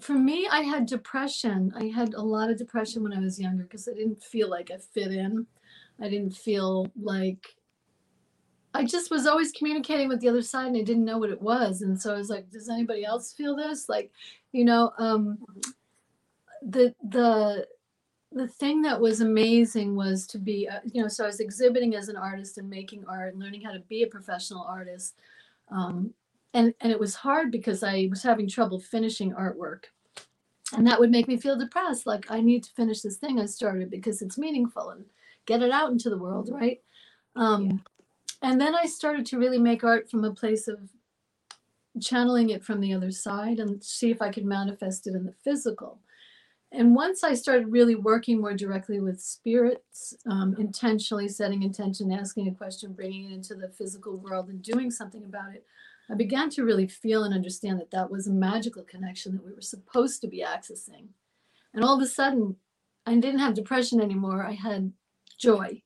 For 0.00 0.14
me, 0.14 0.48
I 0.50 0.62
had 0.62 0.86
depression. 0.86 1.72
I 1.76 1.86
had 1.86 2.14
a 2.14 2.22
lot 2.22 2.50
of 2.50 2.58
depression 2.58 3.02
when 3.02 3.12
I 3.12 3.20
was 3.20 3.40
younger 3.40 3.64
because 3.64 3.88
I 3.88 3.94
didn't 3.94 4.22
feel 4.22 4.48
like 4.48 4.70
I 4.70 4.78
fit 4.78 5.12
in. 5.12 5.46
I 6.00 6.08
didn't 6.08 6.36
feel 6.36 6.90
like 7.00 7.54
I 8.74 8.84
just 8.84 9.10
was 9.10 9.26
always 9.26 9.52
communicating 9.52 10.08
with 10.08 10.20
the 10.20 10.28
other 10.28 10.42
side 10.42 10.68
and 10.68 10.76
I 10.76 10.82
didn't 10.82 11.04
know 11.04 11.18
what 11.18 11.30
it 11.30 11.40
was. 11.40 11.82
And 11.82 12.00
so 12.00 12.14
I 12.14 12.18
was 12.18 12.30
like, 12.30 12.50
does 12.50 12.68
anybody 12.68 13.04
else 13.04 13.32
feel 13.32 13.56
this? 13.56 13.88
Like, 13.88 14.12
you 14.52 14.64
know, 14.64 14.92
um, 14.98 15.38
the, 16.62 16.94
the, 17.02 17.66
the 18.32 18.46
thing 18.46 18.82
that 18.82 19.00
was 19.00 19.20
amazing 19.20 19.96
was 19.96 20.26
to 20.28 20.38
be, 20.38 20.68
uh, 20.68 20.80
you 20.92 21.02
know, 21.02 21.08
so 21.08 21.24
I 21.24 21.28
was 21.28 21.40
exhibiting 21.40 21.94
as 21.94 22.08
an 22.08 22.16
artist 22.16 22.58
and 22.58 22.68
making 22.68 23.04
art 23.08 23.32
and 23.32 23.42
learning 23.42 23.62
how 23.62 23.72
to 23.72 23.80
be 23.80 24.02
a 24.02 24.06
professional 24.06 24.62
artist. 24.62 25.14
Um, 25.70 26.12
and, 26.58 26.74
and 26.80 26.90
it 26.90 26.98
was 26.98 27.14
hard 27.14 27.52
because 27.52 27.84
I 27.84 28.08
was 28.10 28.22
having 28.22 28.48
trouble 28.48 28.80
finishing 28.80 29.32
artwork. 29.32 29.84
And 30.72 30.84
that 30.86 30.98
would 30.98 31.10
make 31.10 31.28
me 31.28 31.36
feel 31.36 31.56
depressed. 31.56 32.04
Like 32.04 32.30
I 32.30 32.40
need 32.40 32.64
to 32.64 32.70
finish 32.72 33.00
this 33.00 33.16
thing 33.16 33.38
I 33.38 33.46
started 33.46 33.90
because 33.90 34.22
it's 34.22 34.36
meaningful 34.36 34.90
and 34.90 35.04
get 35.46 35.62
it 35.62 35.70
out 35.70 35.92
into 35.92 36.10
the 36.10 36.18
world, 36.18 36.50
right? 36.52 36.80
Um, 37.36 37.64
Yeah. 37.66 37.76
And 38.42 38.60
then 38.60 38.74
I 38.74 38.86
started 38.86 39.24
to 39.26 39.38
really 39.38 39.58
make 39.58 39.84
art 39.84 40.10
from 40.10 40.24
a 40.24 40.34
place 40.34 40.68
of 40.68 40.78
channeling 42.00 42.50
it 42.50 42.64
from 42.64 42.80
the 42.80 42.92
other 42.92 43.10
side 43.10 43.58
and 43.60 43.82
see 43.82 44.10
if 44.10 44.20
I 44.20 44.30
could 44.30 44.44
manifest 44.44 45.06
it 45.06 45.14
in 45.14 45.24
the 45.24 45.34
physical. 45.44 46.00
And 46.70 46.94
once 46.94 47.24
I 47.24 47.34
started 47.34 47.72
really 47.72 47.94
working 47.94 48.40
more 48.40 48.54
directly 48.54 49.00
with 49.00 49.20
spirits, 49.20 50.14
um, 50.30 50.54
intentionally 50.58 51.28
setting 51.28 51.62
intention, 51.62 52.12
asking 52.12 52.48
a 52.48 52.54
question, 52.54 52.92
bringing 52.92 53.30
it 53.30 53.34
into 53.34 53.54
the 53.54 53.70
physical 53.70 54.16
world, 54.16 54.48
and 54.50 54.62
doing 54.62 54.90
something 54.90 55.24
about 55.24 55.54
it, 55.54 55.64
I 56.10 56.14
began 56.14 56.48
to 56.50 56.64
really 56.64 56.86
feel 56.86 57.24
and 57.24 57.34
understand 57.34 57.80
that 57.80 57.90
that 57.90 58.10
was 58.10 58.26
a 58.26 58.32
magical 58.32 58.82
connection 58.82 59.32
that 59.32 59.44
we 59.44 59.52
were 59.52 59.60
supposed 59.60 60.20
to 60.22 60.28
be 60.28 60.42
accessing. 60.46 61.08
And 61.74 61.84
all 61.84 61.96
of 61.96 62.02
a 62.02 62.06
sudden, 62.06 62.56
I 63.06 63.14
didn't 63.14 63.40
have 63.40 63.54
depression 63.54 64.00
anymore. 64.00 64.44
I 64.44 64.52
had 64.52 64.92
joy. 65.38 65.82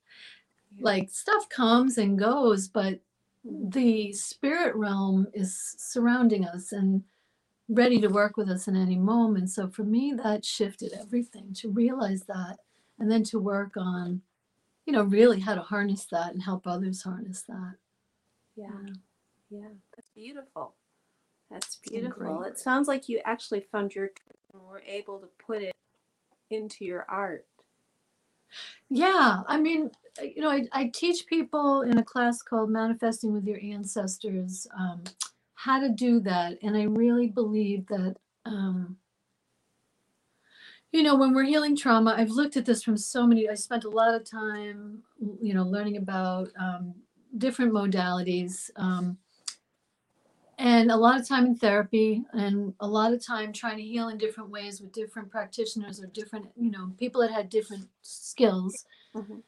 Like 0.80 1.10
stuff 1.10 1.48
comes 1.48 1.98
and 1.98 2.18
goes, 2.18 2.68
but 2.68 3.00
the 3.44 4.12
spirit 4.12 4.74
realm 4.76 5.26
is 5.34 5.74
surrounding 5.78 6.46
us 6.46 6.72
and 6.72 7.02
ready 7.68 8.00
to 8.00 8.08
work 8.08 8.36
with 8.36 8.48
us 8.48 8.68
in 8.68 8.76
any 8.76 8.96
moment. 8.96 9.50
So 9.50 9.68
for 9.68 9.84
me, 9.84 10.14
that 10.22 10.44
shifted 10.44 10.92
everything 10.98 11.52
to 11.54 11.70
realize 11.70 12.22
that 12.24 12.58
and 12.98 13.10
then 13.10 13.24
to 13.24 13.38
work 13.38 13.76
on, 13.76 14.22
you 14.86 14.92
know, 14.92 15.02
really 15.02 15.40
how 15.40 15.54
to 15.54 15.62
harness 15.62 16.06
that 16.12 16.32
and 16.32 16.42
help 16.42 16.66
others 16.66 17.02
harness 17.02 17.42
that. 17.42 17.74
Yeah. 18.56 18.68
Yeah. 19.50 19.68
Beautiful. 20.14 20.74
That's 21.50 21.76
beautiful. 21.76 22.42
It 22.44 22.58
sounds 22.58 22.88
like 22.88 23.08
you 23.08 23.20
actually 23.24 23.60
found 23.60 23.94
your 23.94 24.08
truth 24.08 24.38
and 24.52 24.62
were 24.62 24.82
able 24.86 25.18
to 25.18 25.28
put 25.44 25.62
it 25.62 25.74
into 26.50 26.84
your 26.84 27.04
art. 27.08 27.46
Yeah, 28.90 29.40
I 29.46 29.58
mean, 29.58 29.90
uh, 30.20 30.24
you 30.24 30.42
know, 30.42 30.50
I, 30.50 30.64
I 30.72 30.90
teach 30.94 31.26
people 31.26 31.82
in 31.82 31.98
a 31.98 32.04
class 32.04 32.42
called 32.42 32.70
Manifesting 32.70 33.32
with 33.32 33.46
Your 33.46 33.58
Ancestors 33.62 34.66
um, 34.78 35.04
how 35.54 35.80
to 35.80 35.88
do 35.88 36.20
that. 36.20 36.58
And 36.62 36.76
I 36.76 36.84
really 36.84 37.28
believe 37.28 37.86
that, 37.86 38.16
um, 38.44 38.96
you 40.90 41.02
know, 41.02 41.16
when 41.16 41.34
we're 41.34 41.44
healing 41.44 41.76
trauma, 41.76 42.14
I've 42.16 42.30
looked 42.30 42.56
at 42.56 42.66
this 42.66 42.82
from 42.82 42.96
so 42.96 43.26
many, 43.26 43.48
I 43.48 43.54
spent 43.54 43.84
a 43.84 43.90
lot 43.90 44.14
of 44.14 44.28
time, 44.28 45.02
you 45.40 45.54
know, 45.54 45.62
learning 45.62 45.96
about 45.96 46.50
um, 46.58 46.94
different 47.38 47.72
modalities. 47.72 48.70
Um, 48.76 49.16
and 50.58 50.90
a 50.90 50.96
lot 50.96 51.18
of 51.18 51.26
time 51.26 51.46
in 51.46 51.56
therapy 51.56 52.22
and 52.32 52.74
a 52.80 52.86
lot 52.86 53.12
of 53.12 53.24
time 53.24 53.52
trying 53.52 53.76
to 53.78 53.82
heal 53.82 54.08
in 54.08 54.18
different 54.18 54.50
ways 54.50 54.80
with 54.80 54.92
different 54.92 55.30
practitioners 55.30 56.00
or 56.02 56.06
different 56.08 56.46
you 56.56 56.70
know 56.70 56.92
people 56.98 57.20
that 57.20 57.30
had 57.32 57.48
different 57.48 57.88
skills. 58.02 58.84
Mhm. 59.14 59.42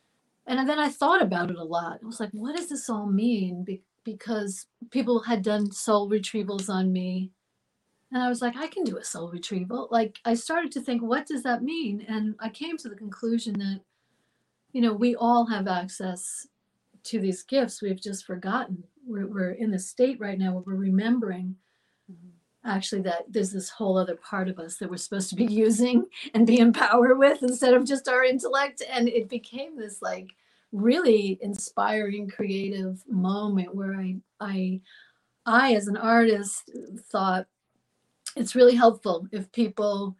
and 0.46 0.68
then 0.68 0.78
i 0.78 0.88
thought 0.90 1.23
about 1.23 1.50
it 1.50 1.56
a 1.56 1.64
lot. 1.64 2.00
I 2.02 2.06
was 2.06 2.20
like 2.20 2.30
what 2.32 2.56
does 2.56 2.68
this 2.68 2.88
all 2.90 3.06
mean? 3.06 3.64
Be- 3.64 3.82
because 4.04 4.66
people 4.90 5.20
had 5.20 5.42
done 5.42 5.70
soul 5.73 6.11
retrievals 6.11 6.68
on 6.68 6.92
me. 6.92 7.30
And 8.12 8.23
i 8.23 8.28
was 8.28 8.42
like 8.42 8.56
i 8.56 8.66
can 8.68 8.84
do 8.84 8.99
a 8.99 9.04
soul 9.04 9.30
retrieval. 9.30 9.88
Like 9.90 10.18
i 10.25 10.34
started 10.34 10.73
to 10.73 10.80
think 10.80 11.02
what 11.02 11.26
does 11.26 11.42
that 11.44 11.62
mean? 11.62 12.04
And 12.08 12.34
i 12.40 12.49
came 12.49 12.76
to 12.78 12.88
the 12.88 12.96
conclusion 12.96 13.54
that 13.61 13.80
you 14.73 14.80
know 14.82 14.92
we 14.92 15.14
all 15.16 15.46
have 15.46 15.68
access 15.68 16.46
to 17.04 17.20
these 17.20 17.42
gifts. 17.42 17.80
We've 17.82 18.00
just 18.00 18.25
forgotten 18.26 18.84
we're, 19.06 19.26
we're 19.26 19.52
in 19.52 19.75
a 19.75 19.78
state 19.78 20.20
right 20.20 20.38
now 20.38 20.52
where 20.52 20.62
we're 20.66 20.75
remembering 20.75 21.56
mm-hmm. 22.11 22.28
actually 22.68 23.02
that 23.02 23.25
there's 23.28 23.52
this 23.52 23.70
whole 23.70 23.99
other 23.99 24.16
part 24.16 24.49
of 24.49 24.58
us 24.58 24.76
that 24.76 24.90
we're 24.90 24.96
supposed 24.96 25.30
to 25.30 25.37
be 25.37 25.44
using 25.50 26.06
and 26.34 26.46
be 26.46 26.58
empowered 26.58 27.18
with 27.18 27.42
instead 27.42 27.75
of 27.75 27.84
just 27.84 28.08
our 28.08 28.25
intellect. 28.25 28.82
And 28.90 29.08
it 29.08 29.28
became 29.28 29.76
this 29.76 30.00
like 30.02 30.28
really 30.75 31.38
inspiring 31.40 32.28
creative 32.28 33.00
moment 33.08 33.73
where 33.73 33.94
i 33.94 34.16
i 34.40 34.80
i 35.46 35.73
as 35.73 35.87
an 35.87 35.96
artist 35.96 36.68
thought 37.12 37.46
it's 38.34 38.56
really 38.56 38.75
helpful 38.75 39.28
if 39.30 39.50
people 39.52 40.16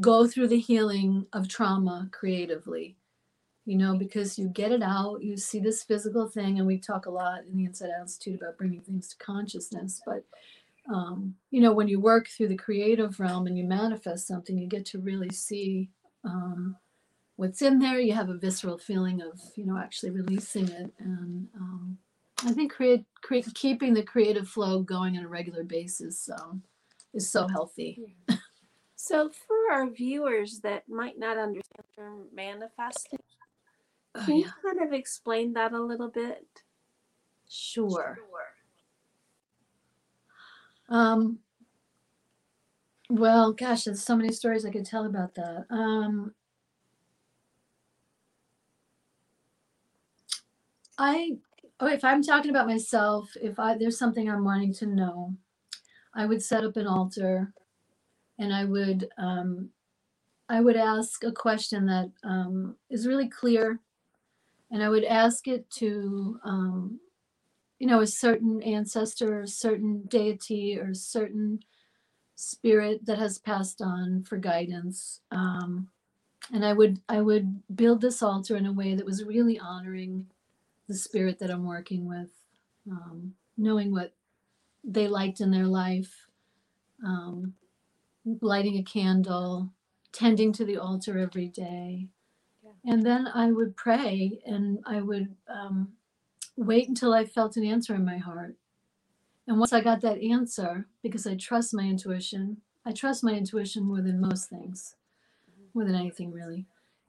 go 0.00 0.26
through 0.26 0.48
the 0.48 0.60
healing 0.60 1.26
of 1.32 1.48
trauma 1.48 2.06
creatively 2.12 2.94
you 3.66 3.78
know, 3.78 3.96
because 3.96 4.38
you 4.38 4.48
get 4.48 4.72
it 4.72 4.82
out, 4.82 5.22
you 5.22 5.36
see 5.36 5.58
this 5.58 5.82
physical 5.82 6.28
thing, 6.28 6.58
and 6.58 6.66
we 6.66 6.78
talk 6.78 7.06
a 7.06 7.10
lot 7.10 7.44
in 7.50 7.56
the 7.56 7.64
Inside 7.64 7.90
Out 7.96 8.02
Institute 8.02 8.40
about 8.40 8.58
bringing 8.58 8.82
things 8.82 9.08
to 9.08 9.16
consciousness. 9.16 10.02
But, 10.04 10.24
um, 10.92 11.34
you 11.50 11.60
know, 11.60 11.72
when 11.72 11.88
you 11.88 11.98
work 11.98 12.28
through 12.28 12.48
the 12.48 12.56
creative 12.56 13.18
realm 13.18 13.46
and 13.46 13.56
you 13.56 13.64
manifest 13.64 14.26
something, 14.26 14.58
you 14.58 14.68
get 14.68 14.84
to 14.86 14.98
really 14.98 15.30
see 15.30 15.88
um, 16.24 16.76
what's 17.36 17.62
in 17.62 17.78
there. 17.78 17.98
You 17.98 18.12
have 18.12 18.28
a 18.28 18.36
visceral 18.36 18.76
feeling 18.76 19.22
of, 19.22 19.40
you 19.56 19.64
know, 19.64 19.78
actually 19.78 20.10
releasing 20.10 20.68
it. 20.68 20.92
And 20.98 21.48
um, 21.56 21.98
I 22.44 22.52
think 22.52 22.70
create, 22.70 23.04
create, 23.22 23.46
keeping 23.54 23.94
the 23.94 24.02
creative 24.02 24.48
flow 24.48 24.82
going 24.82 25.16
on 25.16 25.24
a 25.24 25.28
regular 25.28 25.64
basis 25.64 26.28
um, 26.38 26.62
is 27.14 27.30
so 27.30 27.48
healthy. 27.48 28.14
So, 28.96 29.28
for 29.46 29.70
our 29.70 29.90
viewers 29.90 30.60
that 30.60 30.88
might 30.88 31.18
not 31.18 31.36
understand 31.36 31.62
the 31.76 32.02
term 32.02 32.22
manifesting, 32.34 33.18
Oh, 34.14 34.26
can 34.26 34.36
you 34.36 34.44
yeah, 34.44 34.50
kind 34.62 34.82
of 34.82 34.92
explain 34.92 35.52
that 35.54 35.72
a 35.72 35.80
little 35.80 36.08
bit? 36.10 36.62
sure. 37.48 38.20
Um, 40.88 41.40
well, 43.10 43.52
gosh, 43.52 43.84
there's 43.84 44.02
so 44.02 44.16
many 44.16 44.32
stories 44.32 44.64
I 44.64 44.70
could 44.70 44.86
tell 44.86 45.06
about 45.06 45.34
that. 45.34 45.66
Um, 45.70 46.34
I, 50.98 51.36
oh, 51.80 51.88
if 51.88 52.04
I'm 52.04 52.22
talking 52.22 52.50
about 52.50 52.66
myself, 52.66 53.30
if 53.40 53.58
I 53.58 53.76
there's 53.76 53.98
something 53.98 54.28
I'm 54.30 54.44
wanting 54.44 54.72
to 54.74 54.86
know, 54.86 55.34
I 56.14 56.26
would 56.26 56.42
set 56.42 56.64
up 56.64 56.76
an 56.76 56.86
altar, 56.86 57.52
and 58.38 58.54
I 58.54 58.64
would, 58.66 59.08
um, 59.18 59.70
I 60.48 60.60
would 60.60 60.76
ask 60.76 61.24
a 61.24 61.32
question 61.32 61.86
that 61.86 62.10
um, 62.24 62.76
is 62.90 63.06
really 63.08 63.28
clear, 63.28 63.80
and 64.74 64.84
I 64.84 64.90
would 64.90 65.04
ask 65.04 65.48
it 65.48 65.70
to 65.78 66.40
um, 66.44 67.00
you 67.78 67.86
know, 67.86 68.00
a 68.00 68.06
certain 68.06 68.62
ancestor, 68.62 69.42
a 69.42 69.48
certain 69.48 70.04
deity, 70.08 70.78
or 70.78 70.94
certain 70.94 71.60
spirit 72.36 73.06
that 73.06 73.18
has 73.18 73.38
passed 73.38 73.82
on 73.82 74.24
for 74.24 74.38
guidance. 74.38 75.20
Um, 75.30 75.88
and 76.52 76.64
I 76.64 76.72
would 76.72 77.00
I 77.08 77.20
would 77.20 77.62
build 77.76 78.00
this 78.00 78.22
altar 78.22 78.56
in 78.56 78.66
a 78.66 78.72
way 78.72 78.94
that 78.94 79.06
was 79.06 79.24
really 79.24 79.58
honoring 79.58 80.26
the 80.88 80.94
spirit 80.94 81.38
that 81.40 81.50
I'm 81.50 81.66
working 81.66 82.06
with, 82.08 82.30
um, 82.90 83.34
knowing 83.56 83.92
what 83.92 84.14
they 84.84 85.08
liked 85.08 85.40
in 85.40 85.50
their 85.50 85.66
life, 85.66 86.26
um, 87.04 87.54
lighting 88.40 88.78
a 88.78 88.82
candle, 88.82 89.70
tending 90.12 90.52
to 90.54 90.64
the 90.64 90.78
altar 90.78 91.18
every 91.18 91.48
day. 91.48 92.08
And 92.84 93.04
then 93.04 93.28
I 93.34 93.50
would 93.50 93.76
pray 93.76 94.40
and 94.46 94.78
I 94.86 95.00
would 95.00 95.34
um, 95.48 95.92
wait 96.56 96.88
until 96.88 97.14
I 97.14 97.24
felt 97.24 97.56
an 97.56 97.64
answer 97.64 97.94
in 97.94 98.04
my 98.04 98.18
heart. 98.18 98.56
And 99.46 99.58
once 99.58 99.72
I 99.72 99.80
got 99.80 100.00
that 100.02 100.18
answer, 100.22 100.86
because 101.02 101.26
I 101.26 101.36
trust 101.36 101.74
my 101.74 101.84
intuition, 101.84 102.58
I 102.86 102.92
trust 102.92 103.24
my 103.24 103.32
intuition 103.32 103.84
more 103.84 104.02
than 104.02 104.20
most 104.20 104.48
things, 104.48 104.96
more 105.74 105.84
than 105.84 105.94
anything 105.94 106.32
really. 106.32 106.66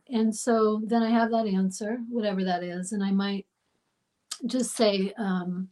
And 0.09 0.35
so 0.35 0.81
then 0.85 1.03
I 1.03 1.09
have 1.09 1.31
that 1.31 1.47
answer, 1.47 1.99
whatever 2.09 2.43
that 2.43 2.63
is, 2.63 2.91
and 2.91 3.03
I 3.03 3.11
might 3.11 3.45
just 4.45 4.75
say, 4.75 5.13
um, 5.17 5.69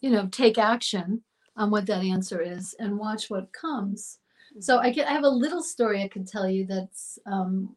you 0.00 0.10
know, 0.10 0.28
take 0.30 0.58
action 0.58 1.22
on 1.56 1.70
what 1.70 1.86
that 1.86 2.02
answer 2.04 2.40
is 2.42 2.74
and 2.78 2.98
watch 2.98 3.30
what 3.30 3.52
comes. 3.52 4.18
So 4.60 4.78
I 4.78 4.90
get, 4.90 5.08
I 5.08 5.12
have 5.12 5.24
a 5.24 5.28
little 5.28 5.62
story 5.62 6.02
I 6.02 6.08
can 6.08 6.24
tell 6.24 6.48
you 6.48 6.66
that's 6.66 7.18
um, 7.26 7.76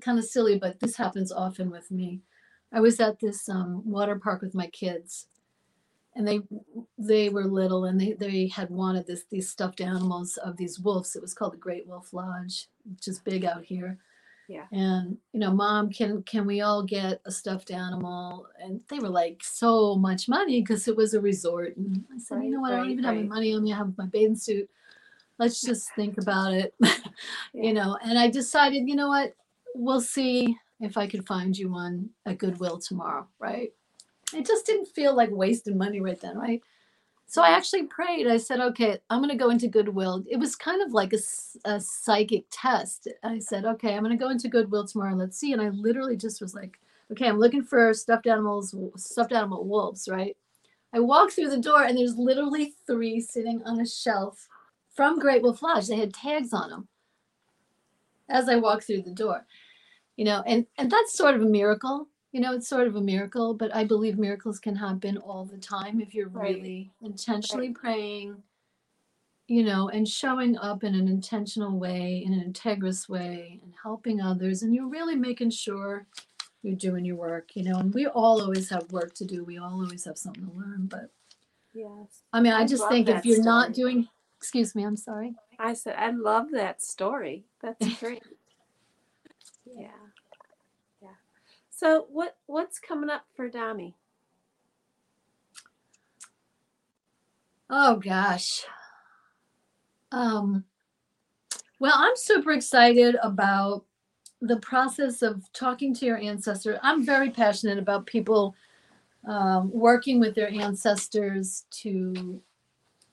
kind 0.00 0.18
of 0.18 0.24
silly, 0.24 0.58
but 0.58 0.80
this 0.80 0.96
happens 0.96 1.32
often 1.32 1.70
with 1.70 1.90
me. 1.90 2.20
I 2.72 2.80
was 2.80 3.00
at 3.00 3.20
this 3.20 3.48
um, 3.48 3.82
water 3.84 4.18
park 4.18 4.42
with 4.42 4.54
my 4.54 4.66
kids, 4.68 5.26
and 6.14 6.26
they 6.26 6.40
they 6.98 7.28
were 7.28 7.44
little, 7.44 7.84
and 7.84 8.00
they 8.00 8.12
they 8.12 8.48
had 8.48 8.70
wanted 8.70 9.06
this 9.06 9.24
these 9.30 9.48
stuffed 9.48 9.80
animals 9.80 10.36
of 10.38 10.56
these 10.56 10.80
wolves. 10.80 11.16
It 11.16 11.22
was 11.22 11.34
called 11.34 11.52
the 11.52 11.58
Great 11.58 11.86
Wolf 11.86 12.12
Lodge, 12.12 12.68
which 12.84 13.08
is 13.08 13.18
big 13.18 13.44
out 13.44 13.64
here. 13.64 13.98
Yeah. 14.48 14.66
And 14.72 15.16
you 15.32 15.40
know, 15.40 15.52
mom, 15.52 15.90
can 15.90 16.22
can 16.22 16.46
we 16.46 16.60
all 16.60 16.82
get 16.82 17.20
a 17.24 17.32
stuffed 17.32 17.70
animal? 17.70 18.46
And 18.60 18.80
they 18.88 18.98
were 18.98 19.08
like 19.08 19.42
so 19.42 19.96
much 19.96 20.28
money 20.28 20.60
because 20.60 20.86
it 20.88 20.96
was 20.96 21.14
a 21.14 21.20
resort. 21.20 21.76
And 21.76 22.04
I 22.14 22.18
said, 22.18 22.44
you 22.44 22.50
know 22.50 22.60
what? 22.60 22.72
I 22.72 22.76
don't 22.76 22.84
right, 22.84 22.92
even 22.92 23.04
have 23.04 23.16
right. 23.16 23.28
my 23.28 23.34
money 23.36 23.54
on 23.54 23.64
me. 23.64 23.72
I 23.72 23.76
have 23.78 23.98
my 23.98 24.06
bathing 24.06 24.36
suit. 24.36 24.70
Let's 25.38 25.60
just 25.60 25.94
think 25.94 26.18
about 26.18 26.52
it. 26.52 26.74
Yeah. 27.54 27.62
you 27.62 27.72
know, 27.72 27.96
and 28.02 28.18
I 28.18 28.28
decided, 28.28 28.86
you 28.86 28.94
know 28.94 29.08
what? 29.08 29.34
We'll 29.78 30.00
see 30.00 30.56
if 30.80 30.96
I 30.96 31.06
could 31.06 31.26
find 31.26 31.56
you 31.56 31.70
one 31.70 32.10
at 32.24 32.38
Goodwill 32.38 32.78
tomorrow, 32.78 33.26
right? 33.38 33.72
It 34.34 34.46
just 34.46 34.66
didn't 34.66 34.86
feel 34.88 35.14
like 35.14 35.30
wasting 35.30 35.78
money 35.78 36.00
right 36.00 36.20
then, 36.20 36.36
right? 36.36 36.62
So 37.26 37.42
I 37.42 37.50
actually 37.50 37.84
prayed. 37.84 38.26
I 38.26 38.36
said, 38.36 38.60
okay, 38.60 38.98
I'm 39.10 39.18
going 39.18 39.30
to 39.30 39.36
go 39.36 39.50
into 39.50 39.68
Goodwill. 39.68 40.24
It 40.30 40.38
was 40.38 40.54
kind 40.54 40.80
of 40.80 40.92
like 40.92 41.12
a, 41.12 41.18
a 41.64 41.80
psychic 41.80 42.44
test. 42.50 43.08
I 43.22 43.38
said, 43.38 43.64
okay, 43.64 43.94
I'm 43.94 44.02
going 44.04 44.16
to 44.16 44.24
go 44.24 44.30
into 44.30 44.48
Goodwill 44.48 44.86
tomorrow. 44.86 45.10
and 45.10 45.18
Let's 45.18 45.38
see. 45.38 45.52
And 45.52 45.60
I 45.60 45.68
literally 45.70 46.16
just 46.16 46.40
was 46.40 46.54
like, 46.54 46.78
okay, 47.12 47.28
I'm 47.28 47.38
looking 47.38 47.64
for 47.64 47.92
stuffed 47.94 48.26
animals, 48.26 48.74
stuffed 48.96 49.32
animal 49.32 49.64
wolves, 49.64 50.08
right? 50.08 50.36
I 50.94 51.00
walk 51.00 51.32
through 51.32 51.50
the 51.50 51.60
door 51.60 51.82
and 51.82 51.98
there's 51.98 52.16
literally 52.16 52.74
three 52.86 53.20
sitting 53.20 53.62
on 53.64 53.80
a 53.80 53.86
shelf 53.86 54.48
from 54.94 55.18
Great 55.18 55.42
Wolf 55.42 55.62
Lodge. 55.62 55.88
They 55.88 55.96
had 55.96 56.14
tags 56.14 56.52
on 56.52 56.70
them 56.70 56.88
as 58.28 58.48
I 58.48 58.56
walk 58.56 58.82
through 58.82 59.02
the 59.02 59.10
door. 59.10 59.44
You 60.16 60.24
know, 60.24 60.42
and 60.46 60.66
and 60.78 60.90
that's 60.90 61.16
sort 61.16 61.34
of 61.34 61.42
a 61.42 61.46
miracle. 61.46 62.08
You 62.32 62.40
know, 62.40 62.54
it's 62.54 62.68
sort 62.68 62.86
of 62.86 62.96
a 62.96 63.00
miracle, 63.00 63.54
but 63.54 63.74
I 63.74 63.84
believe 63.84 64.18
miracles 64.18 64.58
can 64.58 64.76
happen 64.76 65.16
all 65.18 65.44
the 65.44 65.58
time 65.58 66.00
if 66.00 66.14
you're 66.14 66.28
Right. 66.28 66.56
really 66.56 66.92
intentionally 67.02 67.70
praying, 67.72 68.42
you 69.48 69.62
know, 69.62 69.88
and 69.88 70.08
showing 70.08 70.56
up 70.58 70.82
in 70.84 70.94
an 70.94 71.08
intentional 71.08 71.78
way, 71.78 72.22
in 72.24 72.32
an 72.34 72.52
integrous 72.52 73.08
way, 73.08 73.60
and 73.62 73.72
helping 73.82 74.20
others, 74.20 74.62
and 74.62 74.74
you're 74.74 74.88
really 74.88 75.16
making 75.16 75.50
sure 75.50 76.06
you're 76.62 76.74
doing 76.76 77.04
your 77.04 77.16
work, 77.16 77.54
you 77.54 77.62
know, 77.62 77.78
and 77.78 77.94
we 77.94 78.06
all 78.06 78.40
always 78.42 78.68
have 78.70 78.90
work 78.92 79.14
to 79.14 79.24
do. 79.24 79.44
We 79.44 79.58
all 79.58 79.72
always 79.82 80.04
have 80.04 80.18
something 80.18 80.46
to 80.46 80.52
learn. 80.52 80.86
But 80.86 81.10
Yes. 81.74 82.22
I 82.32 82.40
mean, 82.40 82.52
I 82.52 82.62
I 82.62 82.66
just 82.66 82.88
think 82.88 83.08
if 83.08 83.24
you're 83.24 83.42
not 83.42 83.72
doing 83.72 84.08
excuse 84.38 84.74
me, 84.74 84.84
I'm 84.84 84.96
sorry. 84.96 85.34
I 85.58 85.74
said, 85.74 85.96
I 85.96 86.10
love 86.10 86.50
that 86.52 86.82
story. 86.82 87.44
That's 87.62 87.86
great. 88.00 88.22
Yeah. 89.64 90.05
So 91.76 92.06
what 92.08 92.38
what's 92.46 92.78
coming 92.78 93.10
up 93.10 93.26
for 93.34 93.50
Dami? 93.50 93.92
Oh 97.68 97.96
gosh. 97.96 98.64
Um, 100.10 100.64
well, 101.78 101.92
I'm 101.94 102.16
super 102.16 102.52
excited 102.52 103.16
about 103.22 103.84
the 104.40 104.56
process 104.60 105.20
of 105.20 105.42
talking 105.52 105.92
to 105.96 106.06
your 106.06 106.16
ancestor. 106.16 106.80
I'm 106.82 107.04
very 107.04 107.28
passionate 107.28 107.78
about 107.78 108.06
people 108.06 108.54
um, 109.28 109.70
working 109.70 110.18
with 110.18 110.34
their 110.34 110.50
ancestors 110.50 111.66
to 111.82 112.40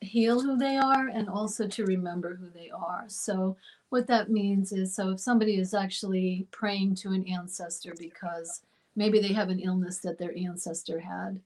heal 0.04 0.42
who 0.42 0.58
they 0.58 0.78
are 0.78 1.08
and 1.08 1.30
also 1.30 1.68
to 1.68 1.86
remember 1.86 2.36
who 2.36 2.50
they 2.50 2.70
are. 2.70 3.06
So, 3.08 3.58
what 3.90 4.08
that 4.08 4.30
means 4.30 4.72
is 4.72 4.96
so 4.96 5.12
if 5.12 5.20
somebody 5.20 5.60
is 5.60 5.74
actually 5.74 6.48
praying 6.52 6.96
to 6.96 7.10
an 7.10 7.28
ancestor 7.28 7.94
because 7.98 8.62
maybe 8.96 9.20
they 9.20 9.34
have 9.34 9.50
an 9.50 9.60
illness 9.60 10.00
that 10.00 10.18
their 10.18 10.36
ancestor 10.38 11.00
had. 11.00 11.40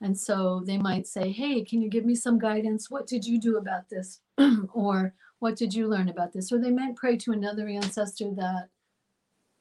And 0.00 0.16
so 0.18 0.62
they 0.66 0.76
might 0.76 1.06
say, 1.06 1.30
Hey, 1.30 1.62
can 1.62 1.80
you 1.80 1.88
give 1.88 2.04
me 2.04 2.14
some 2.14 2.38
guidance? 2.38 2.90
What 2.90 3.06
did 3.06 3.24
you 3.24 3.40
do 3.40 3.56
about 3.56 3.88
this? 3.88 4.20
or 4.72 5.14
what 5.38 5.56
did 5.56 5.74
you 5.74 5.88
learn 5.88 6.08
about 6.08 6.32
this? 6.32 6.52
Or 6.52 6.58
they 6.58 6.70
might 6.70 6.96
pray 6.96 7.16
to 7.18 7.32
another 7.32 7.68
ancestor 7.68 8.32
that 8.36 8.68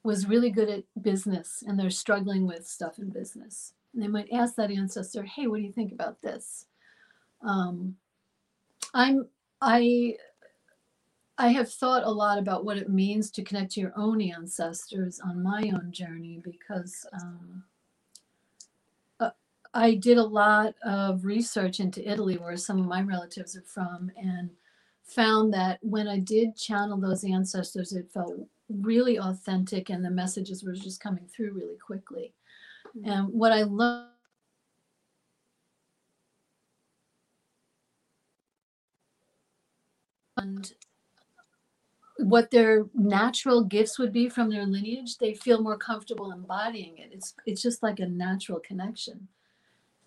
was 0.04 0.28
really 0.28 0.50
good 0.50 0.70
at 0.70 0.84
business 1.02 1.64
and 1.66 1.80
they're 1.80 1.90
struggling 1.90 2.46
with 2.46 2.68
stuff 2.68 3.00
in 3.00 3.10
business. 3.10 3.74
And 3.94 4.04
they 4.04 4.08
might 4.08 4.32
ask 4.32 4.56
that 4.56 4.72
ancestor, 4.72 5.24
Hey, 5.24 5.48
what 5.48 5.58
do 5.58 5.64
you 5.64 5.72
think 5.72 5.92
about 5.92 6.22
this? 6.22 6.66
Um, 7.42 7.96
I'm, 8.96 9.28
I, 9.60 10.16
I 11.38 11.50
have 11.50 11.72
thought 11.72 12.04
a 12.04 12.10
lot 12.10 12.40
about 12.40 12.64
what 12.64 12.78
it 12.78 12.90
means 12.90 13.30
to 13.32 13.44
connect 13.44 13.74
to 13.74 13.82
your 13.82 13.92
own 13.98 14.22
ancestors 14.22 15.20
on 15.20 15.44
my 15.44 15.70
own 15.74 15.92
journey 15.92 16.40
because 16.42 17.06
um, 17.12 17.64
uh, 19.20 19.32
I 19.74 19.96
did 19.96 20.18
a 20.18 20.24
lot 20.24 20.76
of 20.86 21.26
research 21.26 21.82
into 21.82 22.10
Italy, 22.10 22.38
where 22.38 22.56
some 22.56 22.80
of 22.80 22.86
my 22.86 23.02
relatives 23.02 23.58
are 23.58 23.62
from, 23.64 24.10
and 24.16 24.50
found 25.04 25.54
that 25.54 25.80
when 25.82 26.08
I 26.08 26.20
did 26.20 26.56
channel 26.56 26.98
those 26.98 27.26
ancestors, 27.26 27.92
it 27.92 28.10
felt 28.14 28.48
really 28.70 29.20
authentic 29.20 29.90
and 29.90 30.04
the 30.04 30.10
messages 30.10 30.64
were 30.64 30.74
just 30.74 31.02
coming 31.02 31.28
through 31.28 31.52
really 31.52 31.78
quickly. 31.86 32.34
And 33.04 33.28
what 33.28 33.52
I 33.52 33.64
learned. 33.64 34.15
And 40.46 40.74
what 42.18 42.52
their 42.52 42.86
natural 42.94 43.64
gifts 43.64 44.00
would 44.00 44.14
be 44.14 44.30
from 44.30 44.50
their 44.50 44.66
lineage, 44.66 45.18
they 45.18 45.34
feel 45.34 45.62
more 45.62 45.78
comfortable 45.78 46.32
embodying 46.32 46.98
it. 46.98 47.10
It's 47.12 47.34
it's 47.46 47.62
just 47.62 47.84
like 47.84 48.00
a 48.00 48.06
natural 48.06 48.60
connection, 48.60 49.28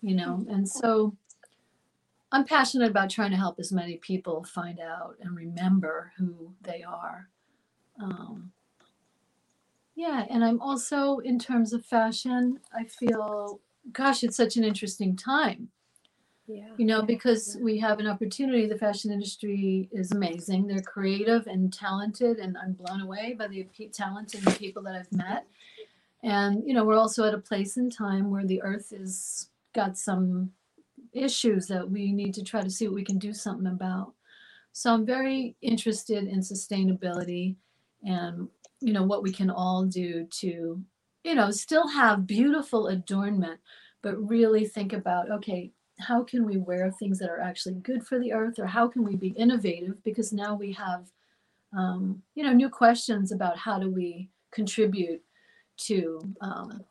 you 0.01 0.15
know. 0.15 0.45
And 0.49 0.67
so 0.67 1.15
I'm 2.31 2.45
passionate 2.45 2.89
about 2.89 3.09
trying 3.09 3.31
to 3.31 3.37
help 3.37 3.59
as 3.59 3.71
many 3.71 3.97
people 3.97 4.43
find 4.43 4.79
out 4.79 5.17
and 5.21 5.35
remember 5.35 6.13
who 6.17 6.53
they 6.61 6.83
are. 6.83 7.29
Um, 8.01 8.51
yeah, 9.95 10.25
and 10.29 10.43
I'm 10.43 10.61
also 10.61 11.17
in 11.19 11.37
terms 11.37 11.73
of 11.73 11.85
fashion, 11.85 12.59
I 12.73 12.85
feel, 12.85 13.59
gosh, 13.91 14.23
it's 14.23 14.37
such 14.37 14.55
an 14.55 14.63
interesting 14.63 15.15
time 15.17 15.69
Yeah. 16.51 16.63
you 16.77 16.85
know 16.85 17.01
yeah, 17.01 17.05
because 17.05 17.55
yeah. 17.55 17.63
we 17.63 17.77
have 17.77 17.99
an 17.99 18.07
opportunity 18.07 18.65
the 18.65 18.77
fashion 18.77 19.11
industry 19.11 19.87
is 19.91 20.11
amazing 20.13 20.65
they're 20.65 20.81
creative 20.81 21.45
and 21.45 21.71
talented 21.71 22.39
and 22.39 22.57
i'm 22.57 22.73
blown 22.73 23.01
away 23.01 23.35
by 23.37 23.47
the 23.47 23.67
talent 23.93 24.33
and 24.33 24.43
the 24.43 24.51
people 24.57 24.81
that 24.83 24.95
i've 24.95 25.11
met 25.11 25.45
and 26.23 26.63
you 26.65 26.73
know 26.73 26.83
we're 26.83 26.97
also 26.97 27.23
at 27.23 27.35
a 27.35 27.39
place 27.39 27.77
in 27.77 27.87
time 27.87 28.31
where 28.31 28.47
the 28.47 28.63
earth 28.63 28.91
is 28.91 29.49
got 29.75 29.95
some 29.95 30.51
issues 31.13 31.67
that 31.67 31.87
we 31.87 32.11
need 32.11 32.33
to 32.33 32.43
try 32.43 32.61
to 32.63 32.69
see 32.71 32.87
what 32.87 32.95
we 32.95 33.03
can 33.03 33.19
do 33.19 33.31
something 33.31 33.67
about 33.67 34.13
so 34.71 34.91
i'm 34.91 35.05
very 35.05 35.55
interested 35.61 36.23
in 36.23 36.39
sustainability 36.39 37.55
and 38.03 38.47
you 38.81 38.91
know 38.91 39.03
what 39.03 39.21
we 39.21 39.31
can 39.31 39.51
all 39.51 39.85
do 39.85 40.25
to 40.31 40.81
you 41.23 41.35
know 41.35 41.51
still 41.51 41.87
have 41.87 42.25
beautiful 42.25 42.87
adornment 42.87 43.59
but 44.01 44.15
really 44.17 44.65
think 44.65 44.93
about 44.93 45.29
okay 45.29 45.71
how 45.99 46.23
can 46.23 46.45
we 46.45 46.57
wear 46.57 46.91
things 46.91 47.19
that 47.19 47.29
are 47.29 47.39
actually 47.39 47.75
good 47.75 48.05
for 48.05 48.19
the 48.19 48.33
earth 48.33 48.59
or 48.59 48.65
how 48.65 48.87
can 48.87 49.03
we 49.03 49.15
be 49.15 49.29
innovative 49.29 50.01
because 50.03 50.31
now 50.31 50.55
we 50.55 50.71
have 50.71 51.07
um, 51.77 52.21
you 52.35 52.43
know 52.43 52.53
new 52.53 52.69
questions 52.69 53.31
about 53.31 53.57
how 53.57 53.77
do 53.77 53.89
we 53.89 54.29
contribute 54.51 55.21
to 55.77 56.19
um, 56.41 56.83